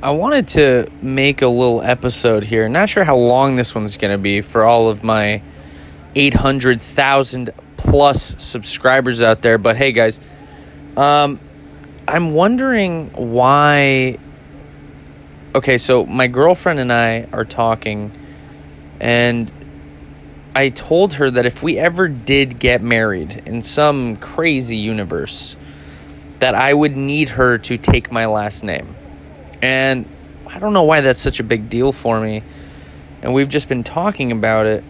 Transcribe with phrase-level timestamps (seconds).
[0.00, 2.68] I wanted to make a little episode here.
[2.68, 5.42] Not sure how long this one's going to be for all of my
[6.14, 10.20] 800,000 plus subscribers out there, but hey guys,
[10.96, 11.40] um
[12.06, 14.18] I'm wondering why
[15.54, 18.12] Okay, so my girlfriend and I are talking
[19.00, 19.50] and
[20.54, 25.56] I told her that if we ever did get married in some crazy universe,
[26.38, 28.94] that I would need her to take my last name.
[29.62, 30.06] And
[30.46, 32.42] I don't know why that's such a big deal for me.
[33.22, 34.84] And we've just been talking about it.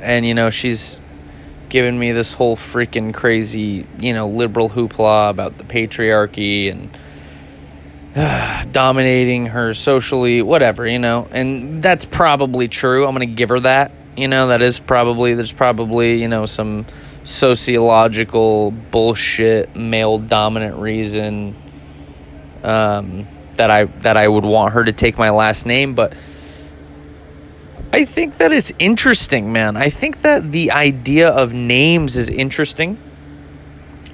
[0.00, 1.00] And, you know, she's
[1.68, 6.90] given me this whole freaking crazy, you know, liberal hoopla about the patriarchy and
[8.16, 11.28] uh, dominating her socially, whatever, you know.
[11.30, 13.06] And that's probably true.
[13.06, 13.92] I'm going to give her that.
[14.16, 16.86] You know, that is probably, there's probably, you know, some
[17.22, 21.54] sociological bullshit male dominant reason
[22.62, 23.26] um,
[23.56, 26.14] that I that I would want her to take my last name, but
[27.92, 29.76] I think that it's interesting, man.
[29.76, 32.98] I think that the idea of names is interesting.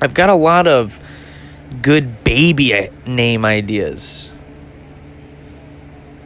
[0.00, 1.00] I've got a lot of
[1.82, 4.30] good baby name ideas.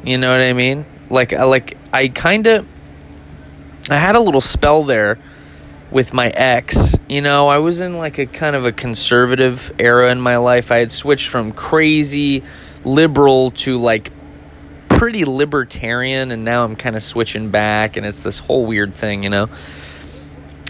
[0.05, 0.84] You know what I mean?
[1.10, 2.66] Like like I kind of
[3.91, 5.19] I had a little spell there
[5.91, 6.98] with my ex.
[7.08, 10.70] You know, I was in like a kind of a conservative era in my life.
[10.70, 12.42] I had switched from crazy
[12.84, 14.12] liberal to like
[14.89, 19.22] pretty libertarian and now I'm kind of switching back and it's this whole weird thing,
[19.22, 19.48] you know.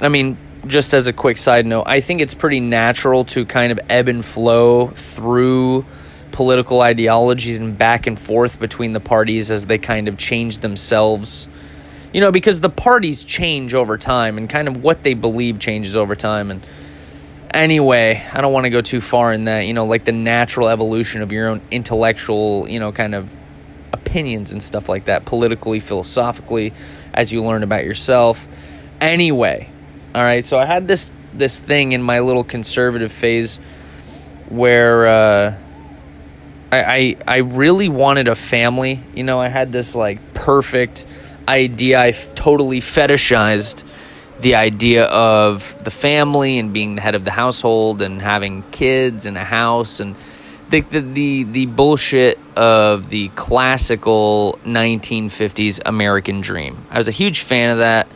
[0.01, 3.73] I mean, just as a quick side note, I think it's pretty natural to kind
[3.73, 5.87] of ebb and flow through
[6.31, 11.49] political ideologies and back and forth between the parties as they kind of change themselves
[12.13, 15.97] you know, because the parties change over time and kind of what they believe changes
[15.97, 16.51] over time.
[16.51, 16.67] And
[17.53, 20.69] anyway, I don't want to go too far in that, you know, like the natural
[20.69, 23.37] evolution of your own intellectual, you know, kind of
[23.93, 26.73] opinions and stuff like that, politically, philosophically,
[27.13, 28.47] as you learn about yourself.
[29.01, 29.71] Anyway,
[30.15, 33.59] all right, so I had this this thing in my little conservative phase
[34.49, 35.55] where uh,
[36.73, 39.01] I, I I really wanted a family.
[39.15, 41.07] You know, I had this like perfect
[41.49, 41.99] idea.
[41.99, 43.83] I f- totally fetishized
[44.41, 49.27] the idea of the family and being the head of the household and having kids
[49.27, 50.15] and a house and
[50.71, 56.87] the the the, the bullshit of the classical 1950s American dream.
[56.91, 58.07] I was a huge fan of that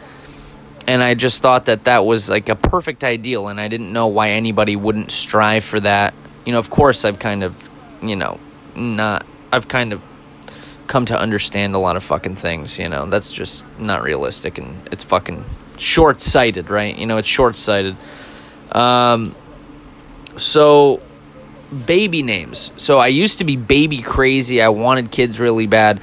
[0.87, 4.09] and I just thought that that was like a perfect ideal and I didn't know
[4.09, 6.15] why anybody wouldn't strive for that.
[6.45, 7.71] You know, of course I've kind of,
[8.03, 8.39] you know,
[8.77, 10.03] not I've kind of
[10.87, 13.07] come to understand a lot of fucking things, you know.
[13.07, 15.45] That's just not realistic and it's fucking
[15.77, 16.97] short-sighted, right?
[16.97, 17.97] You know, it's short-sighted.
[18.73, 19.35] Um
[20.37, 21.01] so
[21.87, 22.73] baby names.
[22.77, 24.63] So I used to be baby crazy.
[24.63, 26.01] I wanted kids really bad.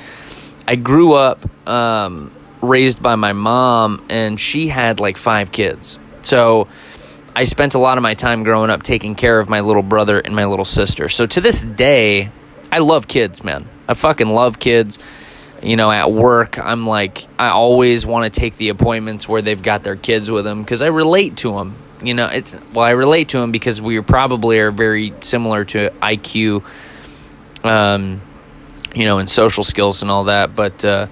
[0.67, 5.97] I grew up um raised by my mom and she had like 5 kids.
[6.22, 6.67] So
[7.35, 10.19] I spent a lot of my time growing up taking care of my little brother
[10.19, 11.07] and my little sister.
[11.07, 12.31] So to this day,
[12.72, 13.69] I love kids, man.
[13.90, 15.00] I fucking love kids.
[15.62, 19.62] You know, at work, I'm like, I always want to take the appointments where they've
[19.62, 21.76] got their kids with them because I relate to them.
[22.02, 25.90] You know, it's well, I relate to them because we probably are very similar to
[26.02, 26.64] IQ,
[27.66, 28.22] um,
[28.96, 30.56] you know, and social skills and all that.
[30.56, 31.08] But uh,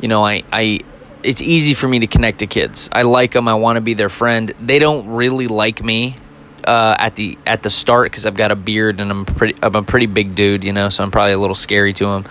[0.00, 0.80] you know, I, I,
[1.24, 2.88] it's easy for me to connect to kids.
[2.92, 3.48] I like them.
[3.48, 4.52] I want to be their friend.
[4.60, 6.16] They don't really like me
[6.64, 9.74] uh, at the at the start because I've got a beard and I'm pretty I'm
[9.74, 12.24] a pretty big dude, you know, so I'm probably a little scary to them.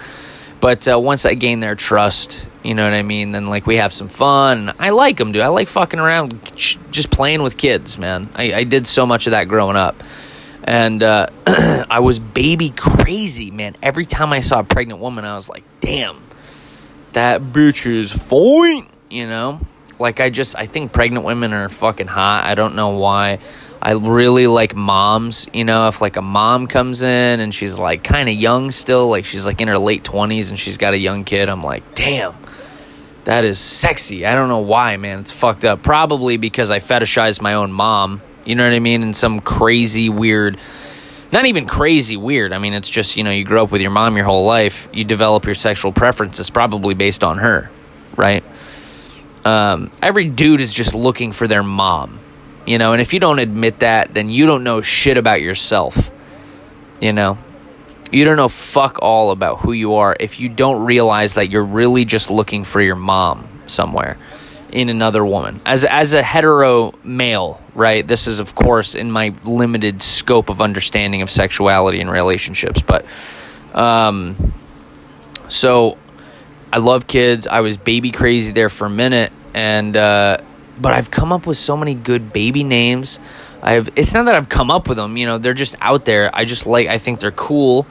[0.59, 3.31] But uh, once I gain their trust, you know what I mean.
[3.31, 4.71] Then like we have some fun.
[4.79, 5.41] I like them, dude.
[5.41, 8.29] I like fucking around, just playing with kids, man.
[8.35, 10.03] I, I did so much of that growing up,
[10.63, 13.75] and uh, I was baby crazy, man.
[13.81, 16.21] Every time I saw a pregnant woman, I was like, damn,
[17.13, 19.59] that bitch is fine, you know.
[19.97, 22.43] Like I just I think pregnant women are fucking hot.
[22.45, 23.39] I don't know why.
[23.81, 28.03] I really like moms, you know, if like a mom comes in and she's like
[28.03, 30.97] kind of young still, like she's like in her late 20s and she's got a
[30.97, 32.35] young kid, I'm like, "Damn.
[33.23, 35.19] That is sexy." I don't know why, man.
[35.19, 35.81] It's fucked up.
[35.81, 38.21] Probably because I fetishize my own mom.
[38.45, 39.01] You know what I mean?
[39.01, 40.57] In some crazy weird
[41.31, 42.51] not even crazy weird.
[42.51, 44.89] I mean, it's just, you know, you grow up with your mom your whole life,
[44.91, 47.71] you develop your sexual preferences probably based on her,
[48.17, 48.43] right?
[49.45, 52.19] Um, every dude is just looking for their mom
[52.65, 56.11] you know, and if you don't admit that, then you don't know shit about yourself.
[56.99, 57.37] You know,
[58.11, 61.65] you don't know fuck all about who you are if you don't realize that you're
[61.65, 64.17] really just looking for your mom somewhere
[64.71, 65.59] in another woman.
[65.65, 68.07] As as a hetero male, right?
[68.07, 73.05] This is of course in my limited scope of understanding of sexuality and relationships, but
[73.73, 74.53] Um,
[75.47, 75.97] so
[76.71, 77.47] I love kids.
[77.47, 80.37] I was baby crazy there for a minute, and uh,
[80.79, 83.19] but I've come up with so many good baby names.
[83.61, 86.29] I've it's not that I've come up with them, you know, they're just out there.
[86.33, 87.85] I just like I think they're cool,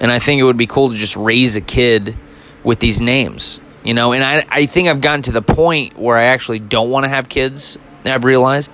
[0.00, 2.16] and I think it would be cool to just raise a kid
[2.62, 4.12] with these names, you know.
[4.12, 7.08] And I I think I've gotten to the point where I actually don't want to
[7.08, 7.78] have kids.
[8.04, 8.70] I've realized,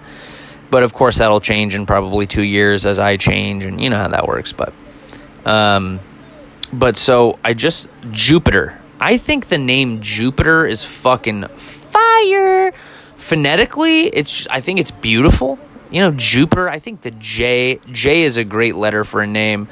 [0.71, 3.99] but of course that'll change in probably two years as I change, and you know
[3.99, 4.53] how that works.
[4.53, 4.73] But,
[5.45, 6.01] um,
[6.73, 8.81] but so I just Jupiter.
[9.01, 12.73] I think the name Jupiter is fucking fire.
[13.25, 15.59] Phonetically, it's just, I think it's beautiful.
[15.91, 16.69] You know, Jupiter.
[16.69, 19.67] I think the J J is a great letter for a name.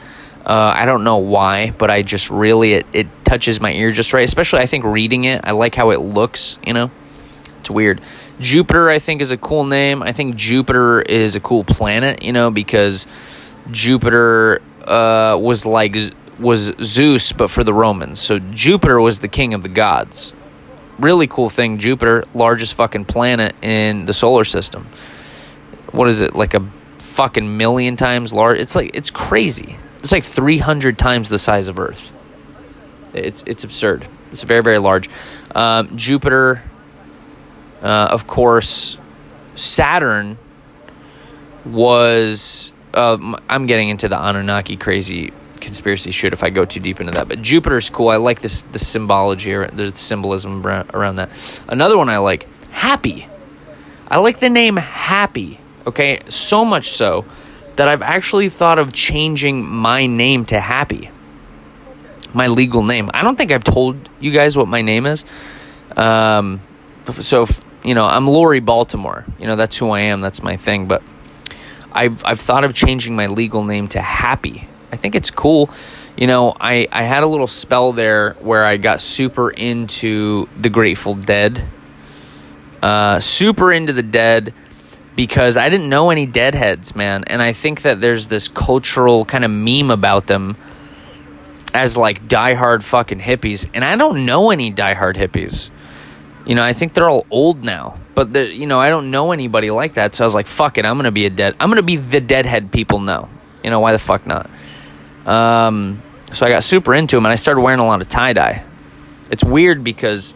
[0.46, 4.14] Uh, I don't know why, but I just really it, it touches my ear just
[4.14, 4.24] right.
[4.24, 6.58] Especially I think reading it, I like how it looks.
[6.66, 6.90] You know,
[7.60, 8.00] it's weird.
[8.40, 10.02] Jupiter, I think, is a cool name.
[10.02, 12.22] I think Jupiter is a cool planet.
[12.22, 13.06] You know, because
[13.70, 15.94] Jupiter uh, was like
[16.40, 18.18] was Zeus, but for the Romans.
[18.18, 20.32] So Jupiter was the king of the gods.
[21.02, 21.78] Really cool thing.
[21.78, 24.86] Jupiter, largest fucking planet in the solar system.
[25.90, 26.64] What is it like a
[26.98, 28.58] fucking million times large?
[28.58, 29.76] It's like it's crazy.
[29.98, 32.12] It's like three hundred times the size of Earth.
[33.12, 34.06] It's it's absurd.
[34.30, 35.10] It's very very large.
[35.56, 36.62] Um, Jupiter,
[37.82, 38.96] uh, of course,
[39.56, 40.38] Saturn
[41.64, 42.72] was.
[42.94, 45.32] Uh, I'm getting into the Anunnaki crazy
[45.62, 47.28] conspiracy shit if I go too deep into that.
[47.28, 48.08] But Jupiter's cool.
[48.08, 51.62] I like this the symbology or the symbolism around that.
[51.68, 53.26] Another one I like, Happy.
[54.08, 55.58] I like the name Happy.
[55.86, 57.24] Okay, so much so
[57.76, 61.10] that I've actually thought of changing my name to Happy.
[62.34, 63.10] My legal name.
[63.14, 65.24] I don't think I've told you guys what my name is.
[65.96, 66.60] Um,
[67.20, 69.24] so if, you know, I'm Lori Baltimore.
[69.38, 70.20] You know, that's who I am.
[70.20, 70.86] That's my thing.
[70.86, 71.02] But
[71.92, 74.66] I've I've thought of changing my legal name to Happy.
[74.92, 75.70] I think it's cool.
[76.16, 80.68] You know, I, I had a little spell there where I got super into the
[80.68, 81.66] Grateful Dead.
[82.82, 84.52] Uh, super into the Dead
[85.16, 87.24] because I didn't know any Deadheads, man.
[87.26, 90.56] And I think that there's this cultural kind of meme about them
[91.72, 93.68] as like diehard fucking hippies.
[93.72, 95.70] And I don't know any diehard hippies.
[96.44, 97.98] You know, I think they're all old now.
[98.14, 100.14] But, the, you know, I don't know anybody like that.
[100.14, 101.56] So I was like, fuck it, I'm to be a dead.
[101.58, 103.30] I'm to be the Deadhead people know.
[103.64, 104.50] You know, why the fuck not?
[105.26, 106.02] Um,
[106.32, 108.64] so I got super into them and I started wearing a lot of tie dye.
[109.30, 110.34] It's weird because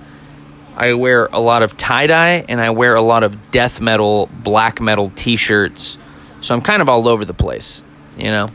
[0.76, 4.28] I wear a lot of tie dye and I wear a lot of death metal,
[4.42, 5.98] black metal t shirts.
[6.42, 7.82] So I'm kind of all over the place,
[8.16, 8.50] you know?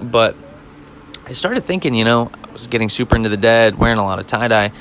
[0.00, 0.36] But
[1.26, 4.18] I started thinking, you know, I was getting super into the dead, wearing a lot
[4.18, 4.72] of tie dye,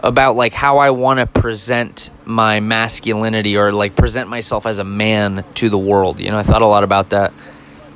[0.00, 4.84] about like how I want to present my masculinity or like present myself as a
[4.84, 6.20] man to the world.
[6.20, 7.32] You know, I thought a lot about that.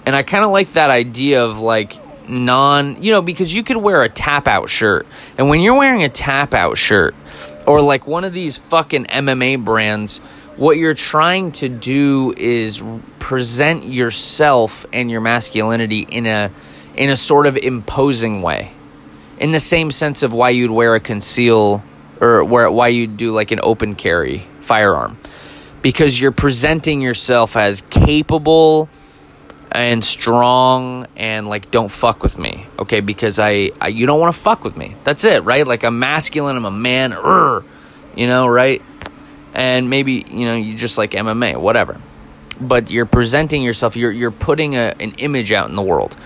[0.04, 1.98] And I kind of like that idea of like,
[2.28, 5.06] non, you know, because you could wear a tap out shirt.
[5.36, 7.14] And when you're wearing a tap out shirt
[7.66, 10.18] or like one of these fucking MMA brands,
[10.56, 12.82] what you're trying to do is
[13.18, 16.50] present yourself and your masculinity in a
[16.96, 18.72] in a sort of imposing way.
[19.38, 21.84] In the same sense of why you'd wear a conceal
[22.20, 25.18] or where why you'd do like an open carry firearm.
[25.80, 28.88] Because you're presenting yourself as capable
[29.72, 33.00] and strong and like don't fuck with me okay?
[33.00, 34.96] Because i, I you don't want to fuck with me.
[35.04, 35.66] That's it right?
[35.66, 37.64] Like i'm masculine i'm a man Urgh,
[38.16, 38.82] you know right?
[39.54, 42.00] And maybe you know you just like mma whatever.
[42.60, 46.16] But you're presenting yourself you're you're putting a, an image out in the world.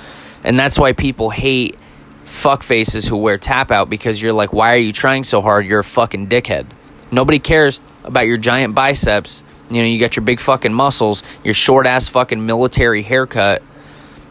[0.44, 1.78] And that's why people hate
[2.22, 5.66] fuck faces who wear tap out because you're like why are you trying so hard?
[5.66, 6.66] You're a fucking dickhead.
[7.10, 11.54] Nobody cares about your giant biceps you know, you got your big fucking muscles, your
[11.54, 13.62] short ass fucking military haircut,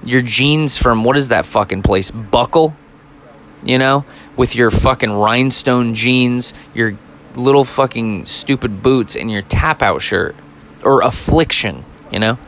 [0.03, 2.11] your jeans from what is that fucking place?
[2.11, 2.75] Buckle?
[3.63, 4.05] You know,
[4.35, 6.97] with your fucking rhinestone jeans, your
[7.35, 10.35] little fucking stupid boots, and your tap out shirt.
[10.83, 12.39] Or affliction, you know?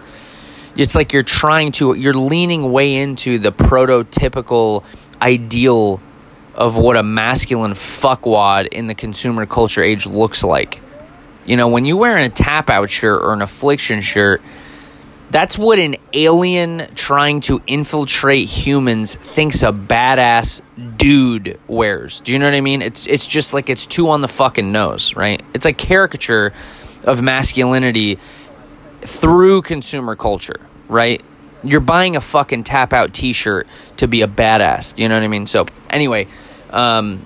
[0.76, 4.84] It's like you're trying to, you're leaning way into the prototypical
[5.22, 6.02] ideal
[6.56, 10.80] of what a masculine fuckwad in the consumer culture age looks like.
[11.46, 14.42] You know, when you're wearing a tap out shirt or an affliction shirt,
[15.30, 20.62] that's what an alien trying to infiltrate humans thinks a badass
[20.98, 22.20] dude wears.
[22.22, 22.82] Do you know what I mean?
[22.84, 25.42] It's it's just like it's too on the fucking nose, right?
[25.54, 26.54] It's a caricature
[27.04, 28.20] of masculinity
[29.02, 31.22] through consumer culture, right?
[31.64, 34.98] You're buying a fucking tap out t-shirt to be a badass.
[34.98, 35.48] You know what I mean?
[35.48, 36.28] So, anyway,
[36.70, 37.26] um,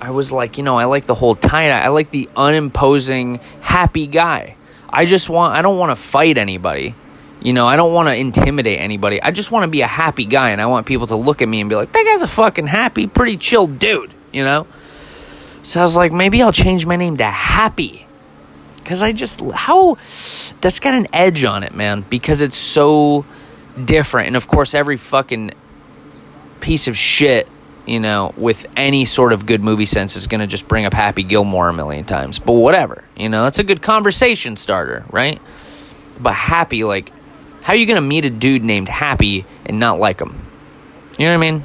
[0.00, 1.80] I was like, you know, I like the whole tie dye.
[1.80, 4.56] I like the unimposing, happy guy.
[4.88, 6.94] I just want, I don't want to fight anybody.
[7.40, 9.22] You know, I don't want to intimidate anybody.
[9.22, 11.48] I just want to be a happy guy and I want people to look at
[11.48, 14.66] me and be like, that guy's a fucking happy, pretty chill dude, you know?
[15.62, 18.06] So I was like, maybe I'll change my name to Happy.
[18.78, 19.96] Because I just, how,
[20.60, 23.24] that's got an edge on it, man, because it's so
[23.84, 24.28] different.
[24.28, 25.50] And of course, every fucking
[26.60, 27.48] piece of shit,
[27.86, 30.92] you know, with any sort of good movie sense is going to just bring up
[30.92, 32.38] Happy Gilmore a million times.
[32.38, 35.40] But whatever, you know, it's a good conversation starter, right?
[36.20, 37.12] But Happy, like,
[37.62, 40.46] how are you going to meet a dude named Happy and not like him?
[41.18, 41.64] You know what I mean?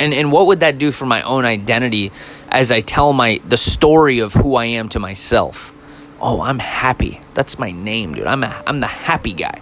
[0.00, 2.10] And and what would that do for my own identity
[2.48, 5.72] as I tell my the story of who I am to myself?
[6.20, 7.20] Oh, I'm happy.
[7.34, 8.26] That's my name, dude.
[8.26, 9.60] I'm a, I'm the happy guy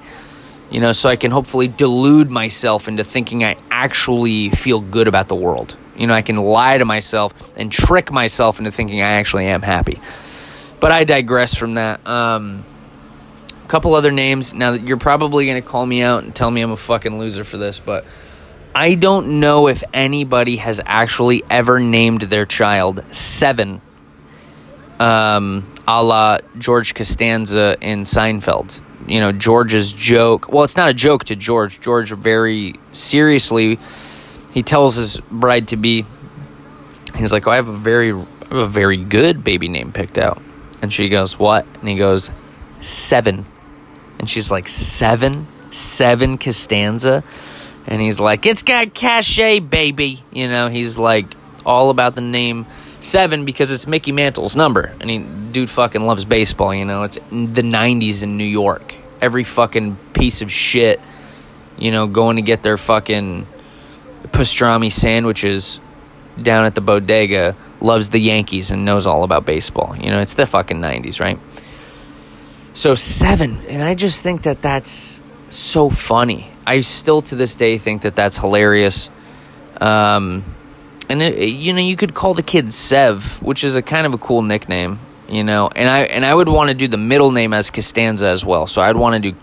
[0.72, 5.28] you know, so I can hopefully delude myself into thinking I actually feel good about
[5.28, 5.76] the world.
[5.96, 9.62] You know, I can lie to myself and trick myself into thinking I actually am
[9.62, 10.00] happy.
[10.78, 12.06] But I digress from that.
[12.06, 12.64] Um,
[13.64, 14.54] a couple other names.
[14.54, 17.44] Now, you're probably going to call me out and tell me I'm a fucking loser
[17.44, 18.04] for this, but
[18.74, 23.80] I don't know if anybody has actually ever named their child Seven,
[25.00, 30.50] um, a la George Costanza in Seinfeld you know George's joke.
[30.52, 31.80] Well, it's not a joke to George.
[31.80, 33.78] George very seriously
[34.52, 36.04] he tells his bride to be
[37.16, 38.16] he's like, oh, "I have a very I
[38.48, 40.40] have a very good baby name picked out."
[40.80, 42.30] And she goes, "What?" And he goes,
[42.80, 43.46] seven.
[44.18, 45.46] And she's like, "7?
[45.70, 47.24] 7 Costanza?"
[47.86, 52.66] And he's like, "It's got cachet, baby." You know, he's like all about the name
[53.02, 56.74] seven because it's Mickey Mantle's number, I mean, dude fucking loves baseball.
[56.74, 58.94] You know, it's the '90s in New York.
[59.20, 61.00] Every fucking piece of shit,
[61.78, 63.46] you know, going to get their fucking
[64.28, 65.80] pastrami sandwiches
[66.40, 69.94] down at the bodega loves the Yankees and knows all about baseball.
[69.96, 71.38] You know, it's the fucking '90s, right?
[72.74, 76.48] So seven, and I just think that that's so funny.
[76.66, 79.10] I still to this day think that that's hilarious.
[79.80, 80.44] Um,
[81.12, 84.14] and it, you know you could call the kid Sev, which is a kind of
[84.14, 85.68] a cool nickname, you know.
[85.76, 88.66] And I and I would want to do the middle name as Costanza as well.
[88.66, 89.36] So I'd want to do,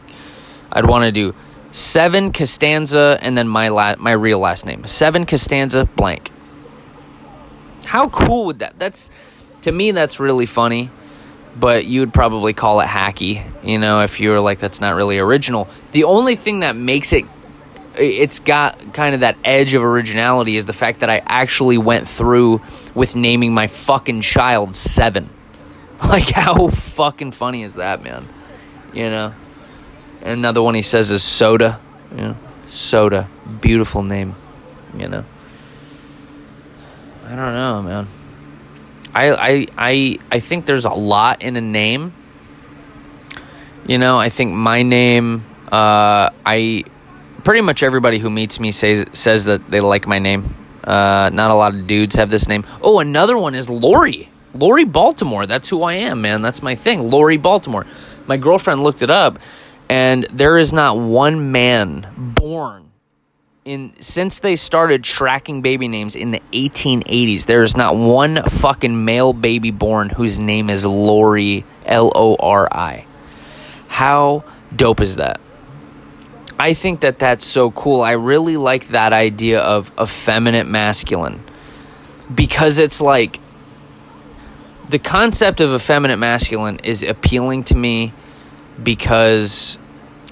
[0.74, 1.36] I'd want to do
[1.72, 6.32] Seven Costanza and then my la- my real last name Seven Costanza blank.
[7.86, 8.80] How cool would that?
[8.80, 9.12] That's
[9.62, 10.90] to me that's really funny,
[11.56, 14.96] but you would probably call it hacky, you know, if you were like that's not
[14.96, 15.70] really original.
[15.92, 17.26] The only thing that makes it
[18.00, 22.08] it's got kind of that edge of originality is the fact that I actually went
[22.08, 22.62] through
[22.96, 25.30] with naming my fucking child Seven.
[26.02, 28.26] Like, how fucking funny is that, man?
[28.94, 29.34] You know?
[30.22, 31.78] And another one he says is Soda.
[32.12, 32.36] You know?
[32.70, 33.28] Soda.
[33.60, 34.36] Beautiful name.
[34.98, 35.26] You know?
[37.26, 38.08] I don't know, man.
[39.14, 42.14] I, I, I, I think there's a lot in a name.
[43.86, 46.86] You know, I think my name, uh, I
[47.44, 50.56] pretty much everybody who meets me says says that they like my name.
[50.84, 52.66] Uh, not a lot of dudes have this name.
[52.82, 54.30] Oh, another one is Lori.
[54.54, 55.46] Lori Baltimore.
[55.46, 56.42] That's who I am, man.
[56.42, 57.10] That's my thing.
[57.10, 57.86] Lori Baltimore.
[58.26, 59.40] My girlfriend looked it up,
[59.88, 62.90] and there is not one man born
[63.66, 67.46] in since they started tracking baby names in the 1880s.
[67.46, 71.66] There is not one fucking male baby born whose name is Lori.
[71.86, 73.06] L O R I.
[73.88, 74.44] How
[74.76, 75.40] dope is that?
[76.60, 78.02] I think that that's so cool.
[78.02, 81.42] I really like that idea of effeminate masculine
[82.34, 83.40] because it's like
[84.90, 88.12] the concept of effeminate masculine is appealing to me
[88.82, 89.78] because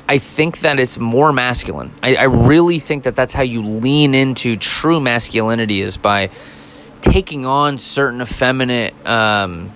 [0.09, 1.93] I think that it's more masculine.
[2.03, 6.29] I, I really think that that's how you lean into true masculinity is by
[6.99, 9.71] taking on certain effeminate, um,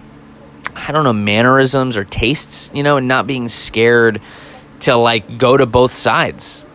[0.76, 4.22] I don't know, mannerisms or tastes, you know, and not being scared
[4.82, 6.66] to like go to both sides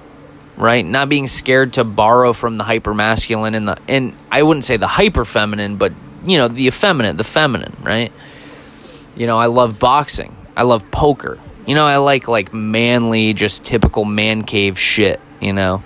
[0.57, 0.85] right?
[0.85, 4.77] Not being scared to borrow from the hyper masculine and the and i wouldn't say
[4.77, 5.93] the hyper feminine but
[6.25, 8.13] you know the effeminate the feminine right?
[9.15, 10.35] You know i love boxing.
[10.57, 11.39] I love poker.
[11.67, 15.83] You know i like like manly just typical man cave shit you know?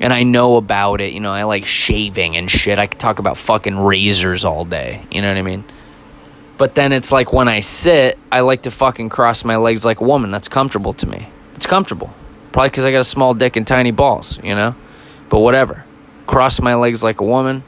[0.00, 1.12] And i know about it.
[1.12, 2.78] You know i like shaving and shit.
[2.78, 5.04] I could talk about fucking razors all day.
[5.10, 5.64] You know what i mean?
[6.56, 10.00] But then it's like when i sit i like to fucking cross my legs like
[10.00, 10.30] a woman.
[10.32, 11.28] That's comfortable to me
[11.64, 12.12] it's comfortable.
[12.52, 14.74] Probably because I got a small dick and tiny balls, you know?
[15.30, 15.86] But whatever.
[16.26, 17.62] Cross my legs like a woman.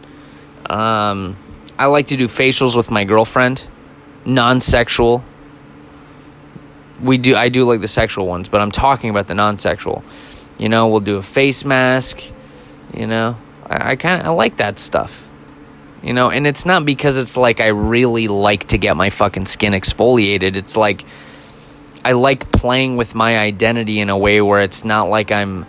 [0.69, 1.35] Um,
[1.79, 3.67] I like to do facials with my girlfriend,
[4.27, 5.25] non sexual.
[7.03, 10.05] We do, I do like the sexual ones, but I'm talking about the non sexual.
[10.59, 12.23] You know, we'll do a face mask.
[12.93, 15.27] You know, I, I kind of I like that stuff.
[16.03, 19.47] You know, and it's not because it's like I really like to get my fucking
[19.47, 20.55] skin exfoliated.
[20.57, 21.03] It's like
[22.07, 25.67] I like playing with my identity in a way where it's not like I'm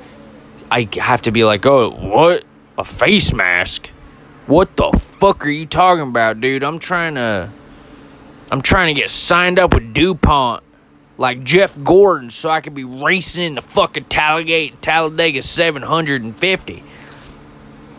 [0.69, 2.43] I have to be like, "Oh, what?
[2.77, 3.87] A face mask?
[4.45, 6.63] What the fuck are you talking about, dude?
[6.63, 7.49] I'm trying to
[8.51, 10.61] I'm trying to get signed up with DuPont
[11.17, 16.83] like Jeff Gordon so I could be racing in the fucking Talladega, Talladega 750.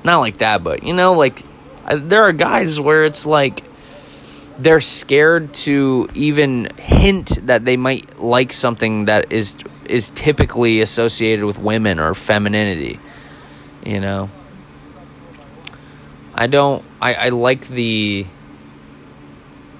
[0.04, 1.42] Not like that, but you know, like
[1.92, 3.64] there are guys where it's like
[4.58, 11.44] they're scared to even hint that they might like something that is is typically associated
[11.44, 12.98] with women or femininity.
[13.86, 14.30] You know,
[16.34, 16.84] I don't.
[17.00, 18.26] I, I like the.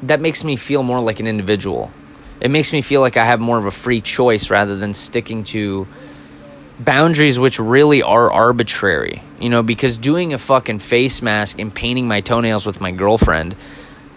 [0.05, 1.91] That makes me feel more like an individual.
[2.41, 5.43] It makes me feel like I have more of a free choice rather than sticking
[5.45, 5.89] to
[6.79, 9.23] boundaries which really are arbitrary.
[9.41, 13.57] You know, because doing a fucking face mask and painting my toenails with my girlfriend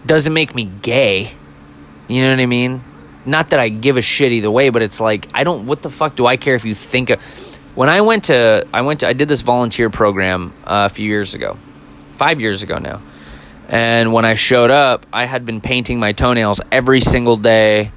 [0.04, 1.32] doesn't make me gay.
[2.08, 2.82] You know what I mean?
[3.24, 5.66] Not that I give a shit either way, but it's like I don't.
[5.66, 7.10] What the fuck do I care if you think?
[7.10, 7.20] Of,
[7.74, 11.06] when I went to, I went to, I did this volunteer program uh, a few
[11.06, 11.56] years ago,
[12.14, 13.00] five years ago now,
[13.68, 17.92] and when I showed up, I had been painting my toenails every single day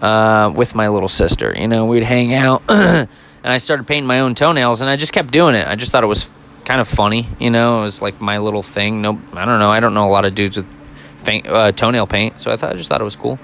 [0.00, 1.54] uh, with my little sister.
[1.56, 3.08] You know, we'd hang out, and
[3.44, 5.68] I started painting my own toenails, and I just kept doing it.
[5.68, 6.30] I just thought it was
[6.64, 7.28] kind of funny.
[7.38, 9.02] You know, it was like my little thing.
[9.02, 9.70] No, I don't know.
[9.70, 10.66] I don't know a lot of dudes with
[11.24, 13.38] paint, uh, toenail paint, so I thought I just thought it was cool.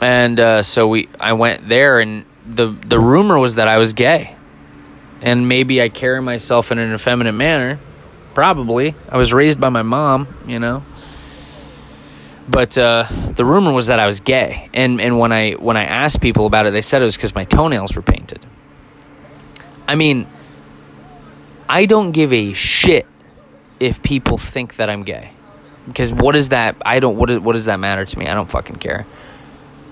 [0.00, 3.92] And uh, so we, I went there, and the the rumor was that I was
[3.92, 4.34] gay,
[5.20, 7.78] and maybe I carry myself in an effeminate manner.
[8.34, 10.82] Probably, I was raised by my mom, you know.
[12.48, 15.84] But uh, the rumor was that I was gay, and and when I when I
[15.84, 18.44] asked people about it, they said it was because my toenails were painted.
[19.86, 20.26] I mean,
[21.68, 23.06] I don't give a shit
[23.78, 25.32] if people think that I'm gay
[25.86, 28.26] because what is that i don't what, is, what does that matter to me?
[28.26, 29.06] I don't fucking care.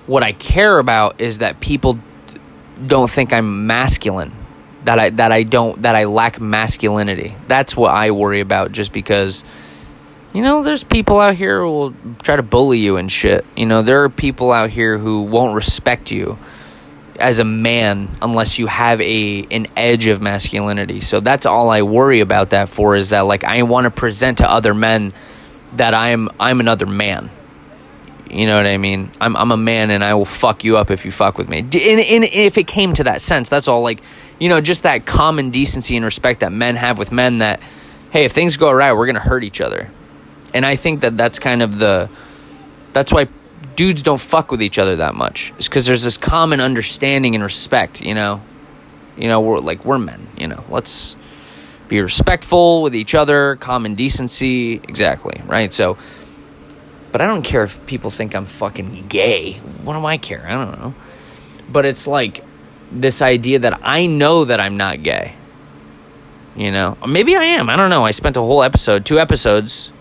[0.07, 1.99] What i care about is that people
[2.87, 4.33] don't think i'm masculine
[4.85, 7.35] that i that i don't that i lack masculinity.
[7.49, 9.45] That's what i worry about just because
[10.33, 13.45] you know there's people out here who will try to bully you and shit.
[13.57, 16.39] You know there are people out here who won't respect you
[17.19, 21.01] as a man unless you have a an edge of masculinity.
[21.01, 24.39] So that's all i worry about that for is that like i want to present
[24.39, 25.13] to other men
[25.77, 27.31] that I'm I'm another man.
[28.31, 29.11] You know what I mean?
[29.21, 31.59] I'm I'm a man, and I will fuck you up if you fuck with me.
[31.59, 33.83] And, and if it came to that sense, that's all.
[33.83, 34.03] Like,
[34.39, 37.39] you know, just that common decency and respect that men have with men.
[37.39, 37.61] That
[38.11, 39.91] hey, if things go awry, we're gonna hurt each other.
[40.55, 42.09] And I think that that's kind of the
[42.93, 43.29] that's why
[43.77, 45.53] dudes don't fuck with each other that much.
[45.59, 48.01] It's because there's this common understanding and respect.
[48.01, 48.43] You know,
[49.17, 50.29] you know, we're like we're men.
[50.39, 51.17] You know, let's
[51.91, 55.75] be respectful with each other, common decency, exactly, right?
[55.75, 55.99] So,
[57.11, 59.55] but I don't care if people think I'm fucking gay.
[59.83, 60.47] What do I care?
[60.47, 60.95] I don't know.
[61.69, 62.45] But it's like
[62.93, 65.35] this idea that I know that I'm not gay.
[66.55, 67.69] You know, maybe I am.
[67.69, 68.05] I don't know.
[68.05, 69.93] I spent a whole episode, two episodes.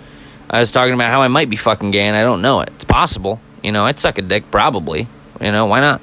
[0.47, 2.69] I was talking about how I might be fucking gay and I don't know it.
[2.75, 3.41] It's possible.
[3.63, 5.07] You know, I'd suck a dick probably.
[5.41, 6.01] You know, why not?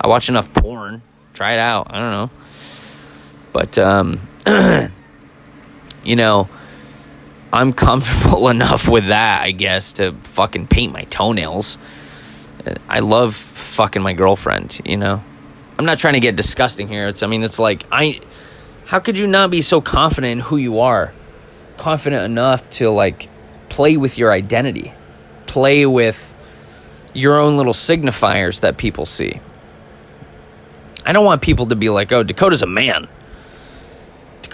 [0.00, 1.02] I watch enough porn.
[1.32, 1.88] Try it out.
[1.90, 2.30] I don't know.
[3.52, 4.20] But um
[6.04, 6.48] you know,
[7.52, 11.78] I'm comfortable enough with that, I guess, to fucking paint my toenails.
[12.88, 15.22] I love fucking my girlfriend, you know.
[15.78, 17.08] I'm not trying to get disgusting here.
[17.08, 18.20] It's I mean, it's like I
[18.86, 21.12] how could you not be so confident in who you are?
[21.76, 23.28] Confident enough to like
[23.68, 24.92] play with your identity.
[25.46, 26.32] Play with
[27.12, 29.40] your own little signifiers that people see.
[31.04, 33.08] I don't want people to be like, "Oh, Dakota's a man."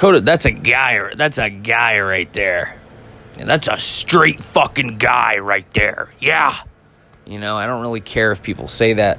[0.00, 1.14] Dakota, that's a guy.
[1.14, 2.74] That's a guy right there.
[3.38, 6.10] And that's a straight fucking guy right there.
[6.18, 6.56] Yeah.
[7.26, 9.18] You know, I don't really care if people say that.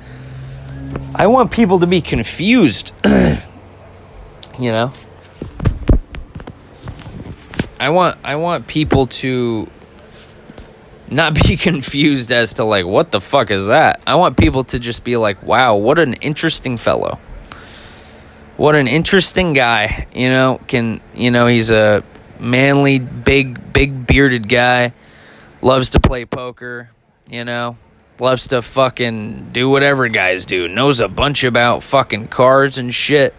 [1.14, 2.94] I want people to be confused.
[3.06, 4.92] you know?
[7.80, 9.70] I want I want people to
[11.12, 14.02] not be confused as to like what the fuck is that?
[14.08, 17.20] I want people to just be like, "Wow, what an interesting fellow."
[18.62, 20.06] What an interesting guy.
[20.14, 22.04] You know, can you know he's a
[22.40, 24.94] manly, big, big bearded guy.
[25.64, 26.92] Loves to play poker.
[27.28, 27.78] You know,
[28.20, 30.68] loves to fucking do whatever guys do.
[30.68, 33.34] Knows a bunch about fucking cars and shit.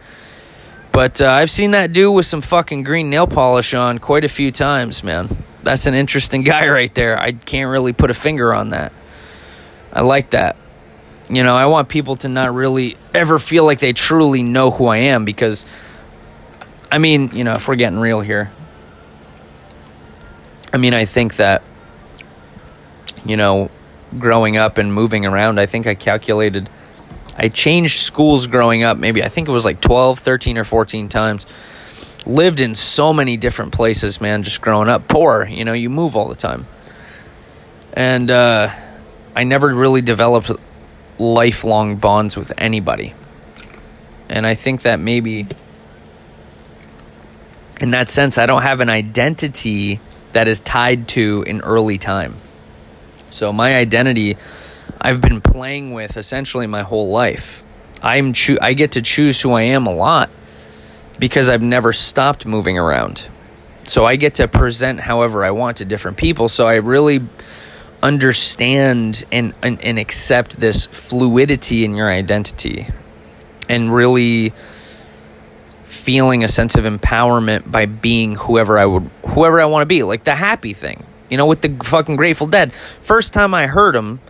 [0.91, 4.29] But uh, I've seen that dude with some fucking green nail polish on quite a
[4.29, 5.29] few times, man.
[5.63, 7.17] That's an interesting guy right there.
[7.17, 8.93] I can't really put a finger on that.
[9.93, 10.57] I like that.
[11.33, 14.87] You know, I want people to not really ever feel like they truly know who
[14.87, 15.65] I am because,
[16.91, 18.53] I mean, you know, if we're getting real here,
[20.73, 21.63] I mean, I think that,
[23.25, 23.71] you know,
[24.19, 26.69] growing up and moving around, I think I calculated
[27.37, 31.09] I changed schools growing up, maybe I think it was like 12, 13, or 14
[31.09, 31.47] times.
[32.27, 35.09] Lived in so many different places, man, just growing up.
[35.09, 36.67] Poor, you know, you move all the time.
[37.95, 38.69] And uh,
[39.35, 40.51] I never really developed
[41.23, 43.15] lifelong bonds with anybody.
[44.29, 45.47] And I think that maybe
[47.81, 50.01] in that sense, I don't have an identity
[50.33, 52.35] that is tied to an early time.
[53.31, 54.37] So my identity
[55.01, 57.65] I've been playing with essentially my whole life.
[58.03, 60.31] I'm cho- I get to choose who I am a lot
[61.19, 63.29] because I've never stopped moving around.
[63.83, 66.49] So I get to present however I want to different people.
[66.49, 67.21] So I really
[68.03, 72.87] understand and, and, and accept this fluidity in your identity
[73.69, 74.53] and really
[75.85, 80.03] feeling a sense of empowerment by being whoever I would whoever I want to be
[80.03, 82.73] like the happy thing you know with the fucking Grateful Dead.
[83.03, 84.21] First time I heard them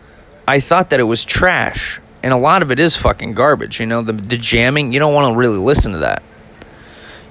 [0.47, 3.87] I thought that it was trash and a lot of it is fucking garbage you
[3.87, 6.23] know the the jamming you don't want to really listen to that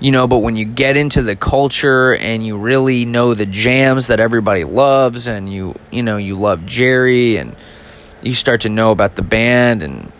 [0.01, 4.07] you know but when you get into the culture and you really know the jams
[4.07, 7.55] that everybody loves and you you know you love Jerry and
[8.21, 10.11] you start to know about the band and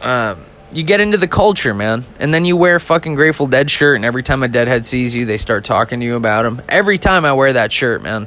[0.00, 2.02] um you get into the culture, man.
[2.18, 5.14] And then you wear a fucking Grateful Dead shirt, and every time a Deadhead sees
[5.14, 6.62] you, they start talking to you about them.
[6.68, 8.26] Every time I wear that shirt, man.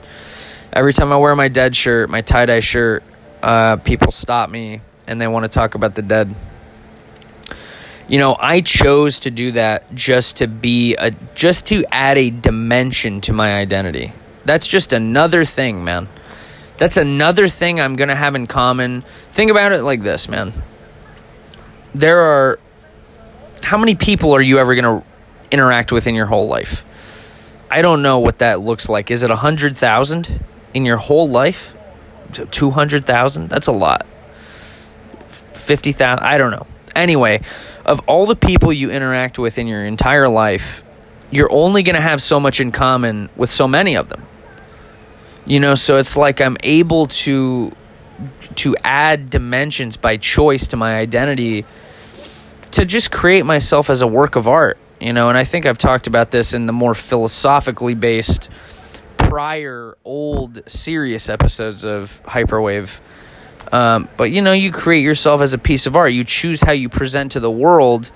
[0.71, 3.03] Every time I wear my Dead shirt, my tie dye shirt,
[3.41, 6.33] uh, people stop me and they want to talk about the Dead.
[8.07, 12.29] You know, I chose to do that just to be a just to add a
[12.29, 14.13] dimension to my identity.
[14.45, 16.07] That's just another thing, man.
[16.77, 19.01] That's another thing I'm going to have in common.
[19.31, 20.53] Think about it like this, man
[21.95, 22.59] there are
[23.63, 25.07] how many people are you ever going to
[25.49, 26.83] interact with in your whole life?
[27.71, 29.09] I don't know what that looks like.
[29.09, 31.75] Is it a hundred thousand in your whole life?
[32.51, 33.49] Two hundred thousand?
[33.49, 34.05] That's a lot.
[35.53, 36.25] Fifty thousand?
[36.25, 36.67] I don't know.
[36.95, 37.41] Anyway,
[37.85, 40.83] of all the people you interact with in your entire life,
[41.31, 44.23] you're only going to have so much in common with so many of them.
[45.45, 47.71] You know, so it's like I'm able to
[48.55, 51.65] to add dimensions by choice to my identity
[52.71, 55.77] to just create myself as a work of art, you know, and I think I've
[55.77, 58.49] talked about this in the more philosophically based
[59.17, 62.99] prior old serious episodes of Hyperwave.
[63.71, 66.11] Um, but you know, you create yourself as a piece of art.
[66.11, 68.11] You choose how you present to the world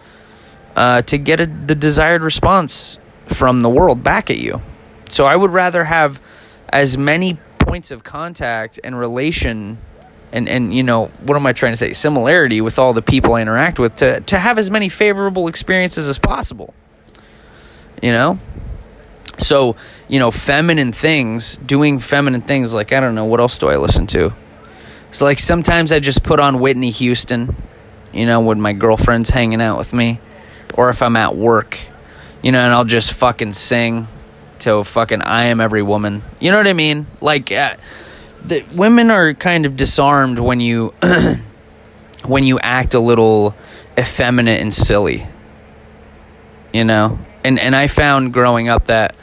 [0.76, 4.62] uh, to get a, the desired response from the world back at you.
[5.10, 6.22] So I would rather have
[6.70, 9.78] as many points of contact and relation
[10.32, 13.34] and and you know what am I trying to say similarity with all the people
[13.34, 16.74] I interact with to to have as many favorable experiences as possible.
[18.02, 18.40] You know?
[19.40, 19.76] So,
[20.08, 23.78] you know, feminine things, doing feminine things like I don't know what else do I
[23.78, 24.34] listen to?
[25.12, 27.56] So like sometimes I just put on Whitney Houston,
[28.14, 30.20] you know, when my girlfriend's hanging out with me
[30.76, 31.80] or if I'm at work,
[32.44, 34.08] you know, and I'll just fucking sing
[34.60, 36.22] to fucking I am every woman.
[36.40, 37.08] You know what I mean?
[37.22, 37.76] Like uh,
[38.46, 40.94] the women are kind of disarmed when you
[42.26, 43.56] when you act a little
[43.98, 45.26] effeminate and silly.
[46.74, 47.20] You know?
[47.44, 49.16] And and I found growing up that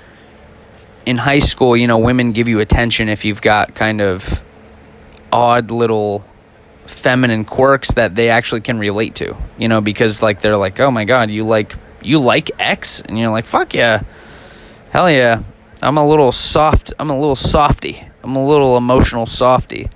[1.05, 4.43] in high school, you know, women give you attention if you've got kind of
[5.37, 6.25] odd little
[6.87, 9.37] feminine quirks that they actually can relate to.
[9.59, 13.19] You know, because like they're like, "Oh my god, you like you like X?" And
[13.19, 14.03] you're like, "Fuck yeah."
[14.91, 15.43] Hell yeah.
[15.83, 16.95] I'm a little soft.
[16.99, 18.03] I'm a little softy.
[18.25, 19.91] I'm a little emotional softy.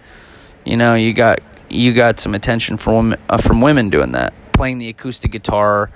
[0.65, 4.35] You know, you got you got some attention from women, uh, from women doing that,
[4.53, 5.91] playing the acoustic guitar,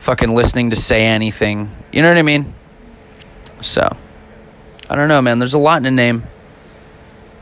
[0.00, 1.70] fucking listening to say anything.
[1.92, 2.52] You know what I mean?
[3.60, 3.96] So,
[4.90, 5.38] I don't know, man.
[5.38, 6.24] There's a lot in a name.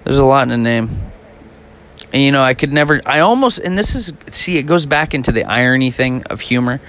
[0.05, 1.10] There's a lot in a name.
[2.13, 3.01] And you know, I could never.
[3.07, 6.81] I almost, and this is see, it goes back into the irony thing of humor.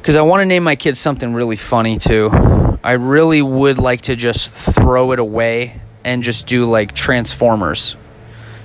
[0.00, 2.30] Because I want to name my kids something really funny too.
[2.82, 7.96] I really would like to just throw it away and just do like Transformers.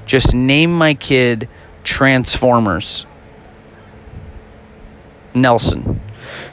[0.05, 1.47] Just name my kid
[1.83, 3.05] Transformers.
[5.33, 6.01] Nelson.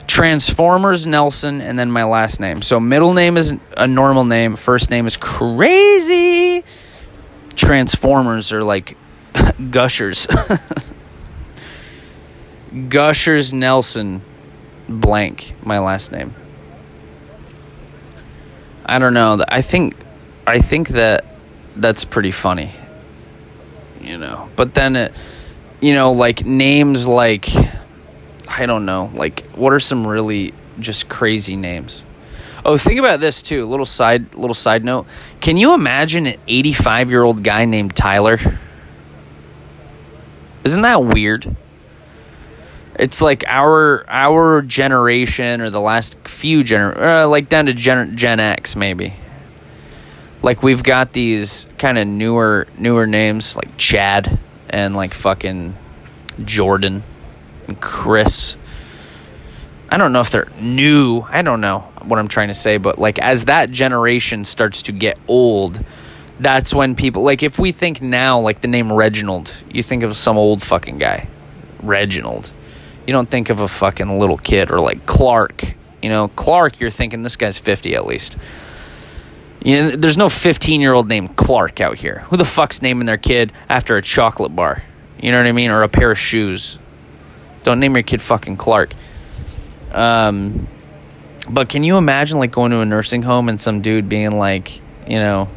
[0.07, 2.61] Transformers Nelson and then my last name.
[2.61, 6.63] So middle name is a normal name, first name is crazy.
[7.57, 8.95] Transformers are like
[9.71, 10.27] gushers.
[12.89, 14.21] gushers Nelson
[14.87, 16.33] blank my last name.
[18.85, 19.43] I don't know.
[19.49, 19.95] I think
[20.45, 21.25] I think that
[21.75, 22.71] that's pretty funny.
[23.99, 25.13] You know, but then it,
[25.81, 27.49] you know, like names like
[28.49, 32.03] I don't know, like what are some really just crazy names?
[32.69, 33.65] Oh, think about this too.
[33.65, 35.07] Little side, little side note.
[35.39, 38.37] Can you imagine an 85 year old guy named Tyler?
[40.65, 41.55] Isn't that weird?
[42.99, 48.17] It's like our our generation or the last few gener uh, like down to Gen
[48.17, 49.13] Gen X maybe.
[50.41, 55.77] Like we've got these kind of newer newer names like Chad and like fucking
[56.43, 57.03] Jordan
[57.65, 58.57] and Chris.
[59.87, 61.21] I don't know if they're new.
[61.29, 64.91] I don't know what I'm trying to say, but like as that generation starts to
[64.91, 65.83] get old,
[66.39, 70.15] that's when people like if we think now like the name Reginald, you think of
[70.15, 71.27] some old fucking guy.
[71.81, 72.53] Reginald.
[73.05, 75.63] You don't think of a fucking little kid or like Clark.
[76.01, 78.37] You know, Clark, you're thinking this guy's 50 at least.
[79.63, 82.19] You know, there's no 15 year old named Clark out here.
[82.27, 84.83] Who the fuck's naming their kid after a chocolate bar?
[85.19, 85.71] You know what I mean?
[85.71, 86.77] Or a pair of shoes.
[87.63, 88.93] Don't name your kid fucking Clark.
[89.91, 90.67] Um,
[91.49, 94.79] but can you imagine like going to a nursing home and some dude being like,
[95.07, 95.49] you know,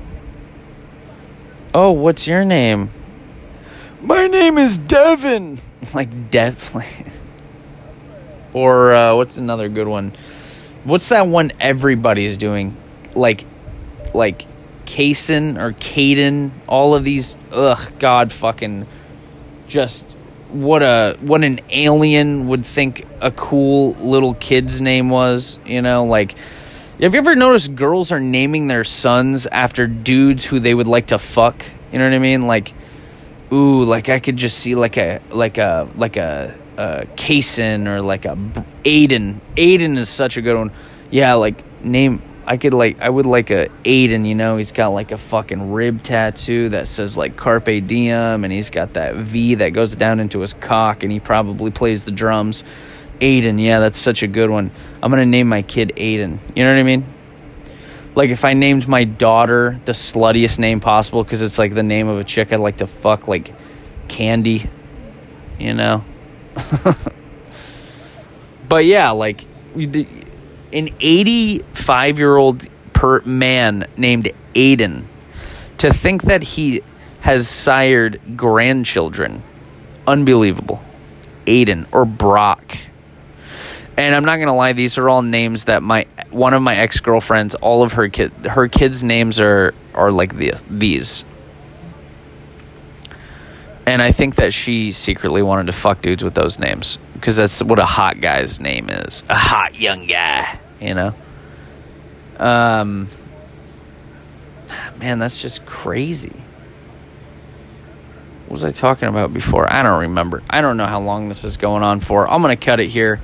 [1.74, 2.90] oh, what's your name?
[4.00, 5.58] My name is Devin.
[5.94, 6.76] Like Dev.
[8.52, 10.12] or uh, what's another good one?
[10.84, 12.76] What's that one everybody's doing?
[13.14, 13.46] Like,
[14.12, 14.46] like
[14.84, 16.50] Kason or Caden.
[16.66, 17.34] All of these.
[17.50, 18.86] Ugh, God, fucking.
[19.68, 20.04] Just
[20.52, 25.58] what a what an alien would think a cool little kid's name was.
[25.64, 26.34] You know, like.
[27.00, 31.06] Have you ever noticed girls are naming their sons after dudes who they would like
[31.06, 31.64] to fuck?
[31.90, 32.46] You know what I mean?
[32.46, 32.74] Like,
[33.50, 38.02] ooh, like I could just see like a like a like a, a Kason or
[38.02, 38.36] like a
[38.84, 39.40] Aiden.
[39.56, 40.72] Aiden is such a good one.
[41.10, 42.20] Yeah, like name.
[42.46, 44.26] I could like I would like a Aiden.
[44.26, 48.52] You know, he's got like a fucking rib tattoo that says like Carpe Diem, and
[48.52, 52.10] he's got that V that goes down into his cock, and he probably plays the
[52.10, 52.64] drums.
[53.20, 54.70] Aiden, yeah, that's such a good one.
[55.02, 56.38] I'm gonna name my kid Aiden.
[56.56, 57.04] You know what I mean?
[58.14, 62.08] Like if I named my daughter the sluttiest name possible because it's like the name
[62.08, 63.54] of a chick I'd like to fuck, like
[64.08, 64.68] Candy.
[65.58, 66.04] You know.
[68.68, 69.44] but yeah, like
[70.72, 75.04] an 85 year old per man named Aiden.
[75.78, 76.82] To think that he
[77.20, 79.42] has sired grandchildren,
[80.06, 80.82] unbelievable.
[81.46, 82.76] Aiden or Brock
[84.00, 87.00] and I'm not gonna lie, these are all names that my one of my ex
[87.00, 91.26] girlfriends, all of her kid, her kids' names are are like the, these.
[93.84, 97.62] And I think that she secretly wanted to fuck dudes with those names because that's
[97.62, 101.14] what a hot guy's name is, a hot young guy, you know.
[102.38, 103.08] Um,
[104.98, 106.32] man, that's just crazy.
[108.46, 109.70] What was I talking about before?
[109.70, 110.42] I don't remember.
[110.48, 112.26] I don't know how long this is going on for.
[112.26, 113.20] I'm gonna cut it here.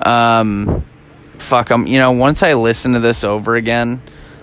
[0.00, 0.82] Um,
[1.38, 4.00] fuck, I'm, you know, once I listen to this over again,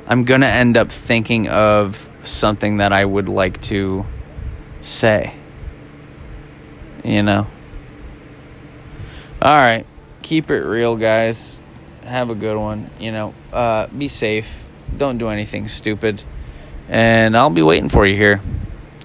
[0.08, 4.06] I'm to end up thinking of something that I would like to
[4.84, 5.34] say.
[7.04, 7.48] You know?
[9.44, 9.86] All right.
[10.22, 11.60] Keep it real, guys.
[12.06, 12.90] Have a good one.
[12.98, 14.66] You know, uh, be safe.
[14.96, 16.24] Don't do anything stupid.
[16.88, 18.40] And I'll be waiting for you here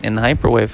[0.01, 0.71] in the hyperwave.